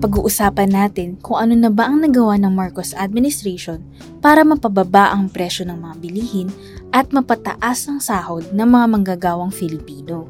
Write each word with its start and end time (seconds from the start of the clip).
Pag-uusapan 0.00 0.72
natin 0.72 1.20
kung 1.20 1.36
ano 1.36 1.52
na 1.52 1.68
ba 1.68 1.86
ang 1.86 2.00
nagawa 2.00 2.40
ng 2.40 2.50
Marcos 2.50 2.96
administration 2.96 3.84
para 4.24 4.40
mapababa 4.40 5.12
ang 5.12 5.28
presyo 5.28 5.68
ng 5.68 5.76
mga 5.76 5.94
bilihin 6.00 6.48
at 6.90 7.12
mapataas 7.12 7.86
ang 7.86 8.00
sahod 8.00 8.48
ng 8.50 8.64
mga 8.64 8.86
manggagawang 8.88 9.52
Filipino. 9.52 10.24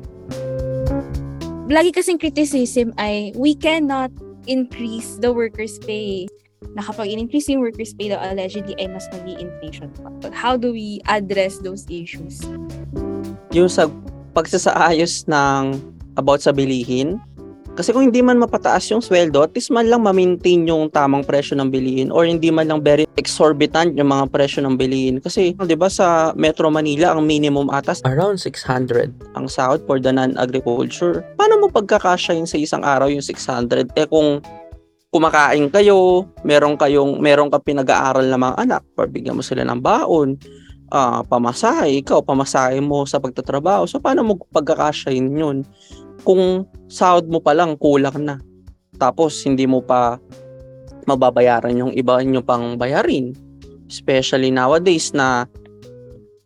lagi 1.70 1.94
kasing 1.94 2.18
criticism 2.18 2.90
ay 2.98 3.30
we 3.38 3.54
cannot 3.54 4.10
increase 4.50 5.22
the 5.22 5.30
workers' 5.30 5.78
pay. 5.86 6.26
Na 6.74 6.82
kapag 6.82 7.14
in-increase 7.14 7.46
yung 7.46 7.62
workers' 7.62 7.94
pay 7.94 8.10
daw 8.10 8.18
allegedly 8.18 8.74
ay 8.82 8.90
mas 8.90 9.06
mag 9.14 9.22
inflation 9.38 9.86
pa. 10.02 10.10
But 10.18 10.34
how 10.34 10.58
do 10.58 10.74
we 10.74 10.98
address 11.06 11.62
those 11.62 11.86
issues? 11.86 12.42
yung 13.50 13.66
sa 13.66 13.90
pagsasaayos 14.34 15.26
ng 15.26 15.78
about 16.18 16.42
sa 16.42 16.54
bilihin. 16.54 17.18
Kasi 17.78 17.94
kung 17.94 18.10
hindi 18.10 18.20
man 18.20 18.42
mapataas 18.42 18.90
yung 18.90 19.00
sweldo, 19.00 19.46
at 19.46 19.54
least 19.54 19.70
man 19.70 19.86
lang 19.86 20.02
ma-maintain 20.02 20.66
yung 20.66 20.90
tamang 20.90 21.22
presyo 21.22 21.54
ng 21.56 21.70
bilihin 21.70 22.10
or 22.10 22.26
hindi 22.26 22.50
man 22.50 22.66
lang 22.66 22.82
very 22.82 23.06
exorbitant 23.14 23.94
yung 23.94 24.10
mga 24.10 24.26
presyo 24.28 24.66
ng 24.66 24.74
bilihin. 24.74 25.22
Kasi, 25.22 25.54
di 25.54 25.76
ba, 25.78 25.86
sa 25.86 26.34
Metro 26.34 26.66
Manila, 26.68 27.14
ang 27.14 27.22
minimum 27.24 27.70
atas 27.70 28.02
around 28.02 28.42
600 28.42 29.14
ang 29.38 29.46
sahod 29.46 29.80
for 29.86 30.02
the 30.02 30.10
non-agriculture. 30.10 31.22
Paano 31.38 31.62
mo 31.62 31.66
pagkakasya 31.70 32.36
yun 32.36 32.48
sa 32.50 32.58
isang 32.58 32.82
araw 32.82 33.06
yung 33.06 33.22
600? 33.22 33.94
Eh 33.94 34.06
kung 34.10 34.42
kumakain 35.10 35.66
kayo, 35.70 36.26
meron 36.46 36.78
kayong 36.78 37.18
meron 37.18 37.50
ka 37.50 37.58
pinag-aaral 37.58 38.26
na 38.30 38.38
mga 38.38 38.54
anak, 38.62 38.82
or 38.94 39.10
bigyan 39.10 39.34
mo 39.34 39.42
sila 39.42 39.66
ng 39.66 39.82
baon, 39.82 40.38
ah 40.90 41.22
pamasahe, 41.22 42.02
ikaw, 42.02 42.20
pamasahe 42.20 42.82
mo 42.82 43.06
sa 43.06 43.22
pagtatrabaho. 43.22 43.86
So, 43.86 44.02
paano 44.02 44.26
mo 44.26 44.34
pagkakasyahin 44.50 45.30
yun? 45.32 45.58
Kung 46.26 46.66
sahod 46.90 47.30
mo 47.30 47.38
pa 47.40 47.54
lang, 47.54 47.78
kulang 47.78 48.26
na. 48.26 48.36
Tapos, 48.98 49.40
hindi 49.46 49.64
mo 49.64 49.80
pa 49.80 50.18
mababayaran 51.08 51.78
yung 51.78 51.92
iba 51.94 52.20
nyo 52.20 52.42
pang 52.44 52.76
bayarin. 52.76 53.32
Especially 53.90 54.52
nowadays 54.52 55.14
na 55.16 55.46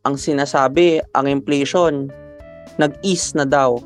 ang 0.04 0.16
sinasabi, 0.20 1.00
ang 1.16 1.26
inflation, 1.26 2.12
nag-ease 2.76 3.34
na 3.34 3.48
daw. 3.48 3.80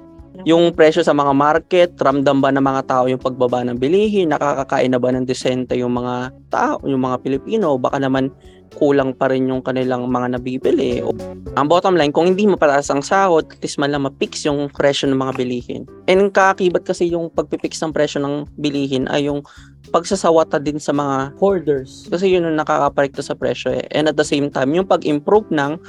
Yung 0.46 0.70
presyo 0.70 1.02
sa 1.02 1.10
mga 1.10 1.32
market, 1.34 1.90
ramdam 1.98 2.38
ba 2.38 2.54
ng 2.54 2.62
mga 2.62 2.82
tao 2.86 3.04
yung 3.10 3.18
pagbaba 3.18 3.66
ng 3.66 3.74
bilihin? 3.74 4.30
Nakakakain 4.30 4.94
na 4.94 5.00
ba 5.02 5.10
ng 5.10 5.26
desente 5.26 5.74
yung 5.74 5.98
mga 5.98 6.30
tao, 6.52 6.78
yung 6.86 7.02
mga 7.02 7.18
Pilipino? 7.26 7.74
Baka 7.74 7.98
naman 7.98 8.30
kulang 8.76 9.16
pa 9.16 9.32
rin 9.32 9.48
yung 9.48 9.64
kanilang 9.64 10.06
mga 10.06 10.38
nabibili. 10.38 11.00
O, 11.02 11.10
ang 11.56 11.66
bottom 11.66 11.96
line, 11.96 12.12
kung 12.12 12.30
hindi 12.30 12.46
mapataas 12.46 12.92
ang 12.92 13.02
sahod, 13.02 13.48
at 13.48 13.58
least 13.64 13.80
man 13.80 13.90
lang 13.90 14.04
mapix 14.04 14.44
yung 14.44 14.68
presyo 14.70 15.08
ng 15.08 15.18
mga 15.18 15.32
bilihin. 15.40 15.82
And 16.06 16.30
kakakibat 16.30 16.84
kasi 16.86 17.08
yung 17.10 17.32
pagpipix 17.32 17.80
ng 17.82 17.90
presyo 17.90 18.22
ng 18.22 18.46
bilihin 18.60 19.08
ay 19.08 19.26
yung 19.26 19.42
pagsasawata 19.90 20.60
din 20.60 20.76
sa 20.76 20.92
mga 20.92 21.34
hoarders. 21.40 22.06
Kasi 22.12 22.28
yun 22.28 22.44
yung 22.44 22.60
nakakaparekto 22.60 23.24
sa 23.24 23.34
presyo 23.34 23.72
eh. 23.72 23.88
And 23.90 24.06
at 24.06 24.20
the 24.20 24.26
same 24.26 24.52
time, 24.52 24.76
yung 24.76 24.86
pag-improve 24.86 25.48
ng 25.48 25.80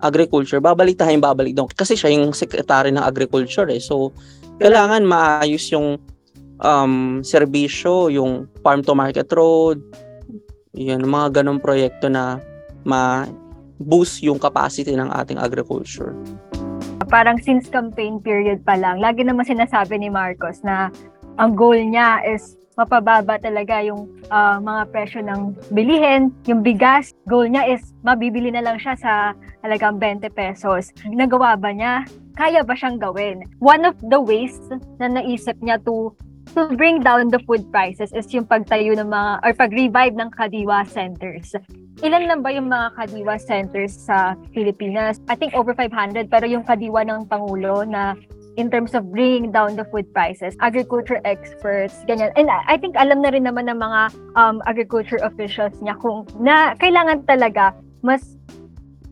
agriculture, 0.00 0.60
babalik 0.60 1.00
tayong 1.00 1.22
babalik 1.22 1.56
doon. 1.56 1.68
Kasi 1.72 1.96
siya 1.96 2.12
yung 2.12 2.36
secretary 2.36 2.92
ng 2.92 3.04
agriculture 3.04 3.68
eh. 3.72 3.80
So, 3.80 4.12
kailangan 4.60 5.04
maayos 5.04 5.64
yung 5.72 6.00
um, 6.60 7.20
serbisyo, 7.20 8.12
yung 8.12 8.48
farm 8.60 8.84
to 8.84 8.96
market 8.96 9.28
road, 9.32 9.80
yun, 10.76 11.00
mga 11.04 11.40
ganong 11.40 11.60
proyekto 11.60 12.12
na 12.12 12.36
ma-boost 12.84 14.20
yung 14.20 14.36
capacity 14.36 14.92
ng 14.92 15.08
ating 15.08 15.40
agriculture. 15.40 16.12
Parang 17.08 17.40
since 17.40 17.70
campaign 17.70 18.20
period 18.20 18.60
pa 18.66 18.76
lang, 18.76 19.00
lagi 19.00 19.24
naman 19.24 19.46
sinasabi 19.46 19.96
ni 19.96 20.12
Marcos 20.12 20.60
na 20.66 20.92
ang 21.40 21.56
goal 21.56 21.76
niya 21.76 22.20
is 22.24 22.56
mapababa 22.76 23.40
talaga 23.40 23.80
yung 23.80 24.06
ah, 24.28 24.60
mga 24.60 24.82
presyo 24.92 25.20
ng 25.24 25.56
bilihin, 25.72 26.30
yung 26.44 26.60
bigas. 26.60 27.16
Goal 27.24 27.48
niya 27.48 27.64
is 27.72 27.96
mabibili 28.04 28.52
na 28.52 28.62
lang 28.62 28.76
siya 28.76 28.94
sa 29.00 29.12
halagang 29.64 29.96
20 29.98 30.28
pesos. 30.30 30.92
Nagawa 31.08 31.56
ba 31.56 31.72
niya? 31.72 32.04
Kaya 32.36 32.60
ba 32.60 32.76
siyang 32.76 33.00
gawin? 33.00 33.48
One 33.64 33.88
of 33.88 33.96
the 34.12 34.20
ways 34.20 34.60
na 35.00 35.08
naisip 35.08 35.56
niya 35.64 35.80
to 35.88 36.12
to 36.54 36.72
bring 36.78 37.02
down 37.02 37.28
the 37.28 37.40
food 37.42 37.68
prices 37.74 38.12
is 38.14 38.28
yung 38.30 38.46
pagtayo 38.46 38.94
ng 38.94 39.10
mga 39.10 39.30
or 39.42 39.52
pag-revive 39.56 40.14
ng 40.14 40.30
kadiwa 40.32 40.86
centers. 40.86 41.56
Ilan 42.04 42.28
lang 42.28 42.40
ba 42.44 42.52
yung 42.52 42.68
mga 42.68 42.92
kadiwa 42.96 43.40
centers 43.40 43.92
sa 43.92 44.36
Pilipinas? 44.52 45.18
I 45.26 45.34
think 45.34 45.56
over 45.56 45.72
500 45.72 46.28
pero 46.28 46.44
yung 46.44 46.62
kadiwa 46.62 47.02
ng 47.08 47.26
Pangulo 47.26 47.82
na 47.82 48.14
in 48.56 48.72
terms 48.72 48.96
of 48.96 49.12
bringing 49.12 49.52
down 49.52 49.76
the 49.76 49.84
food 49.92 50.08
prices, 50.12 50.56
agriculture 50.60 51.20
experts, 51.24 52.00
ganyan. 52.08 52.32
And 52.36 52.48
I 52.48 52.76
think 52.76 52.96
alam 52.96 53.20
na 53.20 53.30
rin 53.30 53.44
naman 53.44 53.68
ng 53.68 53.78
mga 53.78 54.00
um, 54.36 54.64
agriculture 54.64 55.20
officials 55.20 55.76
niya 55.84 55.96
kung 56.00 56.24
na 56.40 56.72
kailangan 56.80 57.24
talaga 57.28 57.76
mas 58.00 58.36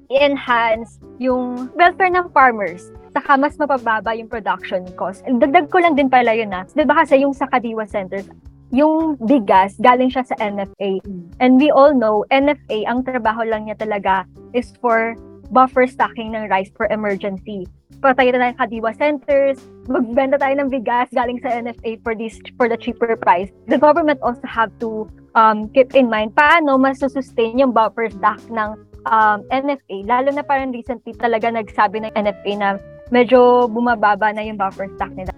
i-enhance 0.09 1.01
yung 1.21 1.73
welfare 1.77 2.13
ng 2.13 2.29
farmers 2.33 2.93
saka 3.15 3.39
mas 3.39 3.55
mapababa 3.55 4.11
yung 4.19 4.27
production 4.27 4.83
cost. 4.99 5.23
Dagdag 5.23 5.71
ko 5.71 5.79
lang 5.79 5.95
din 5.95 6.11
pala 6.11 6.35
yun 6.35 6.51
na. 6.51 6.67
Di 6.67 6.83
ba 6.83 7.07
kasi 7.07 7.23
yung 7.23 7.31
sa 7.31 7.47
Kadiwa 7.47 7.87
Centers, 7.87 8.27
yung 8.75 9.15
bigas 9.23 9.79
galing 9.79 10.11
siya 10.11 10.27
sa 10.27 10.35
NFA. 10.43 10.99
And 11.39 11.63
we 11.63 11.71
all 11.71 11.95
know, 11.95 12.27
NFA, 12.35 12.91
ang 12.91 13.07
trabaho 13.07 13.47
lang 13.47 13.71
niya 13.71 13.79
talaga 13.79 14.27
is 14.51 14.75
for 14.83 15.15
buffer 15.55 15.87
stocking 15.87 16.35
ng 16.35 16.51
rice 16.51 16.69
for 16.75 16.91
emergency. 16.91 17.71
Patayo 18.03 18.35
na 18.35 18.51
ng 18.51 18.59
Kadiwa 18.59 18.91
Centers, 18.99 19.63
magbenta 19.87 20.35
tayo 20.43 20.59
ng 20.59 20.69
bigas 20.69 21.07
galing 21.15 21.39
sa 21.39 21.55
NFA 21.55 22.03
for 22.03 22.19
this 22.19 22.43
for 22.59 22.67
the 22.67 22.75
cheaper 22.75 23.15
price. 23.15 23.55
The 23.71 23.79
government 23.79 24.19
also 24.19 24.45
have 24.51 24.75
to 24.83 25.07
um, 25.39 25.71
keep 25.71 25.95
in 25.95 26.11
mind 26.11 26.35
paano 26.35 26.75
mas 26.75 26.99
sustain 26.99 27.63
yung 27.63 27.71
buffer 27.71 28.11
stock 28.11 28.43
ng 28.51 28.75
um, 29.07 29.39
NFA. 29.55 30.03
Lalo 30.11 30.35
na 30.35 30.43
parang 30.43 30.75
recently 30.75 31.15
talaga 31.15 31.55
nagsabi 31.55 32.03
ng 32.03 32.13
NFA 32.19 32.53
na 32.59 32.69
medyo 33.15 33.71
bumababa 33.71 34.35
na 34.35 34.43
yung 34.43 34.59
buffer 34.59 34.91
stock 34.99 35.15
nila. 35.15 35.31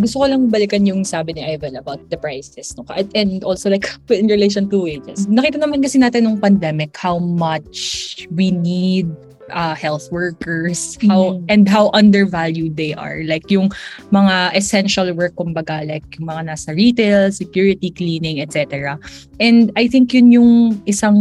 gusto 0.00 0.24
ko 0.24 0.26
lang 0.32 0.48
balikan 0.48 0.88
yung 0.88 1.04
sabi 1.04 1.36
ni 1.36 1.44
Ivan 1.44 1.76
about 1.76 2.00
the 2.08 2.16
prices 2.16 2.72
no 2.74 2.88
and, 2.96 3.12
and 3.12 3.44
also 3.44 3.68
like 3.68 3.84
in 4.08 4.26
relation 4.26 4.66
to 4.72 4.80
wages. 4.88 5.28
Nakita 5.28 5.60
naman 5.60 5.84
kasi 5.84 6.00
natin 6.00 6.24
nung 6.24 6.40
pandemic 6.40 6.96
how 6.96 7.20
much 7.20 8.24
we 8.32 8.50
need 8.50 9.06
uh, 9.52 9.74
health 9.74 10.08
workers 10.10 10.96
how 11.06 11.36
Mm. 11.36 11.44
and 11.52 11.64
how 11.68 11.90
undervalued 11.92 12.74
they 12.74 12.94
are 12.94 13.22
like 13.26 13.46
yung 13.50 13.70
mga 14.10 14.56
essential 14.56 15.06
work 15.14 15.36
kumbaga 15.36 15.84
like 15.86 16.06
yung 16.18 16.30
mga 16.30 16.54
nasa 16.54 16.74
retail 16.74 17.30
security 17.30 17.90
cleaning 17.92 18.40
etc 18.40 18.96
and 19.38 19.70
I 19.76 19.86
think 19.86 20.14
yun 20.14 20.32
yung 20.32 20.52
isang 20.86 21.18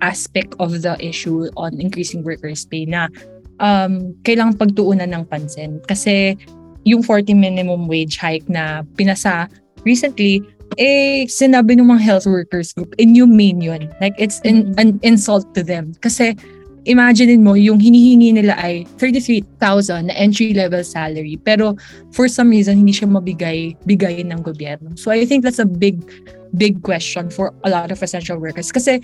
aspect 0.00 0.54
of 0.60 0.84
the 0.84 0.96
issue 1.00 1.48
on 1.56 1.80
increasing 1.80 2.22
workers 2.22 2.64
pay 2.68 2.84
na 2.84 3.08
um, 3.60 4.12
kailangan 4.22 4.60
pagtuunan 4.60 5.10
ng 5.12 5.24
pansin 5.28 5.80
kasi 5.88 6.36
yung 6.86 7.02
40 7.02 7.34
minimum 7.34 7.90
wage 7.90 8.14
hike 8.16 8.46
na 8.46 8.86
pinasa 8.94 9.50
recently, 9.86 10.42
eh, 10.78 11.26
sinabi 11.30 11.78
ng 11.78 11.86
mga 11.86 12.02
health 12.02 12.26
workers 12.26 12.74
group, 12.74 12.94
inhumane 12.98 13.62
yun. 13.62 13.82
Like, 14.02 14.14
it's 14.18 14.42
in, 14.42 14.74
an 14.78 14.98
insult 15.02 15.54
to 15.54 15.62
them. 15.62 15.94
Kasi, 16.02 16.34
imagine 16.86 17.42
mo, 17.42 17.58
yung 17.58 17.82
hinihingi 17.82 18.32
nila 18.32 18.54
ay 18.56 18.86
33,000 18.98 20.08
na 20.08 20.14
entry-level 20.14 20.82
salary. 20.86 21.36
Pero, 21.42 21.76
for 22.14 22.30
some 22.30 22.50
reason, 22.50 22.78
hindi 22.78 22.94
siya 22.94 23.10
mabigay 23.10 23.76
bigay 23.84 24.22
ng 24.24 24.40
gobyerno. 24.40 24.94
So, 24.98 25.10
I 25.10 25.26
think 25.26 25.42
that's 25.42 25.58
a 25.58 25.66
big, 25.66 26.00
big 26.56 26.82
question 26.82 27.28
for 27.28 27.52
a 27.66 27.70
lot 27.70 27.90
of 27.90 28.02
essential 28.02 28.38
workers. 28.38 28.70
Kasi, 28.70 29.02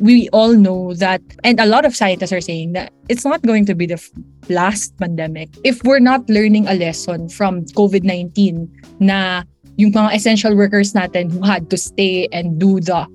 we 0.00 0.30
all 0.30 0.54
know 0.54 0.94
that, 0.94 1.20
and 1.42 1.60
a 1.60 1.66
lot 1.66 1.84
of 1.84 1.94
scientists 1.98 2.32
are 2.32 2.40
saying 2.40 2.72
that 2.72 2.94
it's 3.10 3.26
not 3.26 3.42
going 3.42 3.66
to 3.66 3.74
be 3.74 3.84
the 3.84 4.00
last 4.48 4.96
pandemic 4.96 5.50
if 5.64 5.82
we're 5.84 6.00
not 6.00 6.24
learning 6.30 6.66
a 6.66 6.74
lesson 6.74 7.28
from 7.28 7.66
COVID-19 7.76 8.64
na 9.00 9.42
yung 9.76 9.92
mga 9.92 10.14
essential 10.14 10.56
workers 10.56 10.92
natin 10.92 11.30
who 11.30 11.42
had 11.44 11.70
to 11.70 11.76
stay 11.76 12.26
and 12.32 12.58
do 12.58 12.80
the 12.80 13.06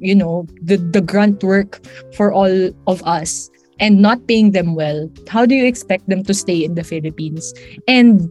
you 0.00 0.14
know 0.14 0.46
the 0.64 0.76
the 0.90 1.00
grunt 1.00 1.44
work 1.44 1.84
for 2.16 2.32
all 2.32 2.72
of 2.88 3.04
us 3.04 3.48
and 3.80 4.00
not 4.00 4.20
paying 4.26 4.52
them 4.52 4.74
well 4.74 5.08
how 5.28 5.46
do 5.46 5.54
you 5.54 5.64
expect 5.64 6.08
them 6.08 6.24
to 6.24 6.34
stay 6.34 6.64
in 6.64 6.74
the 6.74 6.84
Philippines 6.84 7.54
and 7.88 8.28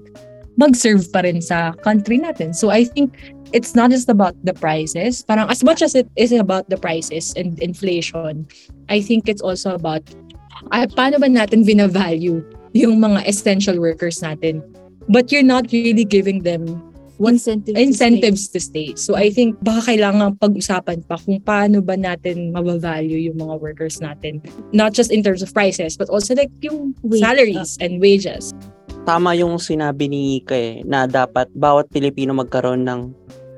mag-serve 0.59 1.07
pa 1.15 1.23
rin 1.23 1.39
sa 1.39 1.71
country 1.87 2.19
natin? 2.19 2.51
So 2.51 2.67
I 2.67 2.83
think 2.83 3.15
it's 3.55 3.73
not 3.79 3.95
just 3.95 4.11
about 4.11 4.35
the 4.43 4.51
prices. 4.51 5.23
Parang 5.23 5.47
as 5.47 5.63
much 5.63 5.79
as 5.79 5.95
it 5.95 6.11
is 6.19 6.35
about 6.35 6.67
the 6.67 6.75
prices 6.75 7.31
and 7.39 7.55
inflation 7.63 8.43
I 8.91 8.99
think 8.99 9.31
it's 9.31 9.41
also 9.41 9.73
about 9.73 10.03
ay, 10.75 10.91
paano 10.91 11.23
ba 11.23 11.31
natin 11.31 11.63
vina-value 11.63 12.43
yung 12.75 12.99
mga 12.99 13.23
essential 13.23 13.79
workers 13.79 14.19
natin? 14.19 14.59
But 15.07 15.31
you're 15.31 15.47
not 15.47 15.71
really 15.71 16.03
giving 16.03 16.43
them 16.43 16.67
what 17.19 17.35
Incentive 17.35 17.75
to 17.75 17.83
incentives 17.83 18.47
to 18.55 18.63
stay. 18.63 18.95
So 18.95 19.19
I 19.19 19.27
think 19.27 19.59
baka 19.59 19.93
kailangan 19.93 20.39
pag-usapan 20.39 21.03
pa 21.03 21.19
kung 21.19 21.43
paano 21.43 21.83
ba 21.83 21.99
natin 21.99 22.55
mabavalue 22.55 23.27
yung 23.27 23.43
mga 23.43 23.59
workers 23.59 23.99
natin. 23.99 24.39
Not 24.71 24.95
just 24.95 25.11
in 25.11 25.19
terms 25.19 25.43
of 25.43 25.51
prices, 25.51 25.99
but 25.99 26.07
also 26.07 26.33
like 26.33 26.49
yung 26.63 26.95
Wage, 27.03 27.19
salaries 27.19 27.75
and 27.83 27.99
wages. 27.99 28.55
Tama 29.03 29.35
yung 29.35 29.59
sinabi 29.59 30.07
ni 30.07 30.39
Ika 30.39 30.55
eh, 30.55 30.73
na 30.87 31.05
dapat 31.05 31.51
bawat 31.51 31.91
Pilipino 31.91 32.31
magkaroon 32.31 32.87
ng 32.87 33.11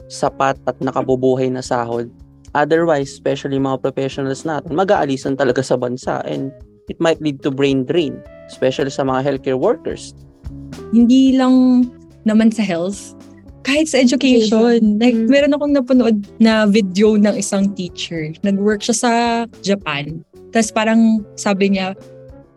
sapat 0.10 0.58
at 0.66 0.76
nakabubuhay 0.82 1.48
na 1.54 1.62
sahod. 1.62 2.10
Otherwise, 2.58 3.14
especially 3.14 3.62
mga 3.62 3.80
professionals 3.80 4.44
natin, 4.44 4.76
mag-aalisan 4.76 5.38
talaga 5.40 5.64
sa 5.64 5.80
bansa 5.80 6.20
and 6.28 6.52
it 6.92 7.00
might 7.00 7.22
lead 7.24 7.40
to 7.46 7.54
brain 7.54 7.88
drain, 7.88 8.20
especially 8.50 8.92
sa 8.92 9.08
mga 9.08 9.24
healthcare 9.24 9.62
workers. 9.62 10.12
Hindi 10.92 11.40
lang 11.40 11.88
naman 12.28 12.52
sa 12.52 12.66
health, 12.66 13.16
kahit 13.62 13.88
sa 13.88 13.98
education. 13.98 14.98
Like, 14.98 15.14
Mm. 15.14 15.30
meron 15.30 15.54
akong 15.54 15.74
napanood 15.74 16.18
na 16.38 16.66
video 16.66 17.14
ng 17.16 17.38
isang 17.38 17.70
teacher. 17.74 18.34
Nag-work 18.42 18.82
siya 18.82 18.98
sa 18.98 19.12
Japan. 19.62 20.26
Tapos 20.50 20.74
parang 20.74 21.22
sabi 21.38 21.78
niya, 21.78 21.94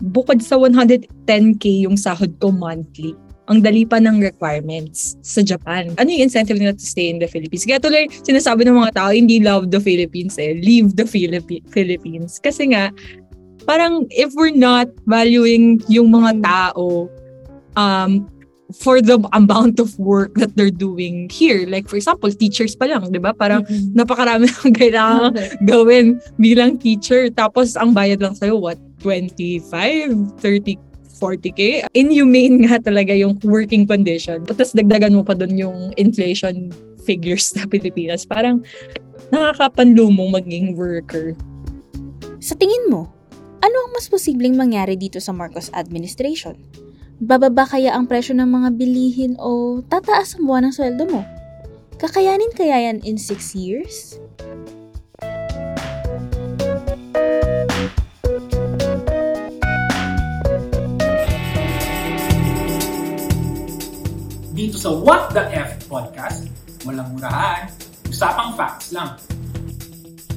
bukod 0.00 0.40
sa 0.40 0.56
110k 0.56 1.84
yung 1.84 1.94
sahod 1.94 2.32
ko 2.40 2.50
monthly, 2.50 3.12
ang 3.44 3.60
dali 3.60 3.84
pa 3.84 4.00
ng 4.00 4.24
requirements 4.24 5.20
sa 5.20 5.44
Japan. 5.44 5.92
Ano 6.00 6.08
yung 6.08 6.24
incentive 6.24 6.56
nila 6.56 6.72
to 6.72 6.80
stay 6.80 7.12
in 7.12 7.20
the 7.20 7.28
Philippines? 7.28 7.68
Kaya 7.68 7.76
tuloy, 7.76 8.08
sinasabi 8.24 8.64
ng 8.64 8.72
mga 8.72 8.96
tao, 8.96 9.12
hindi 9.12 9.36
love 9.36 9.68
the 9.68 9.78
Philippines 9.78 10.40
eh, 10.40 10.56
leave 10.56 10.96
the 10.96 11.04
Philippi- 11.04 11.60
Philippines. 11.68 12.40
Kasi 12.40 12.72
nga, 12.72 12.88
parang 13.68 14.08
if 14.08 14.32
we're 14.32 14.52
not 14.52 14.88
valuing 15.04 15.84
yung 15.88 16.08
mga 16.08 16.40
tao 16.40 17.08
um, 17.76 18.24
for 18.72 19.04
the 19.04 19.20
amount 19.36 19.76
of 19.76 19.92
work 19.98 20.32
that 20.40 20.56
they're 20.56 20.72
doing 20.72 21.28
here. 21.28 21.68
Like 21.68 21.88
for 21.88 21.96
example, 22.00 22.32
teachers 22.32 22.72
pa 22.72 22.88
lang, 22.88 23.12
'di 23.12 23.20
ba? 23.20 23.36
Parang 23.36 23.66
napakarami 23.92 24.48
ng 24.64 24.72
kailangan 24.72 25.36
gawin 25.68 26.20
bilang 26.40 26.80
teacher. 26.80 27.28
Tapos 27.28 27.76
ang 27.76 27.92
bayad 27.92 28.24
lang 28.24 28.32
sa'yo, 28.32 28.56
what? 28.56 28.80
25, 29.04 30.40
30, 30.40 30.80
40k. 31.20 31.92
Inhumane 31.92 32.64
nga 32.64 32.80
talaga 32.80 33.12
yung 33.12 33.36
working 33.44 33.84
condition. 33.84 34.42
Tapos 34.48 34.72
dagdagan 34.72 35.14
mo 35.14 35.22
pa 35.22 35.36
doon 35.36 35.54
yung 35.54 35.78
inflation 36.00 36.72
figures 37.04 37.52
sa 37.52 37.68
Pilipinas. 37.68 38.24
Parang 38.24 38.64
nakakapanlumong 39.28 40.32
maging 40.32 40.72
worker. 40.74 41.36
Sa 42.40 42.56
tingin 42.56 42.88
mo, 42.88 43.12
ano 43.64 43.76
ang 43.88 43.90
mas 43.96 44.08
posibleng 44.08 44.56
mangyari 44.56 44.96
dito 44.96 45.16
sa 45.20 45.32
Marcos 45.32 45.72
administration? 45.72 46.83
Bababa 47.22 47.62
kaya 47.62 47.94
ang 47.94 48.10
presyo 48.10 48.34
ng 48.34 48.50
mga 48.50 48.68
bilihin 48.74 49.32
o 49.38 49.78
tataas 49.86 50.34
ang 50.34 50.50
buwan 50.50 50.66
ng 50.66 50.74
sweldo 50.74 51.06
mo? 51.06 51.22
Kakayanin 51.94 52.50
kaya 52.58 52.90
yan 52.90 52.98
in 53.06 53.14
6 53.14 53.54
years? 53.54 54.18
Dito 64.50 64.74
sa 64.74 64.90
What 64.90 65.30
the 65.38 65.46
F 65.54 65.86
Podcast, 65.86 66.50
walang 66.82 67.14
murahan, 67.14 67.70
usapang 68.10 68.58
facts 68.58 68.90
lang. 68.90 69.14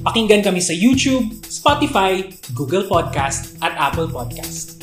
Pakinggan 0.06 0.46
kami 0.46 0.62
sa 0.62 0.78
YouTube, 0.78 1.42
Spotify, 1.50 2.22
Google 2.54 2.86
Podcast 2.86 3.58
at 3.66 3.74
Apple 3.82 4.14
Podcast. 4.14 4.77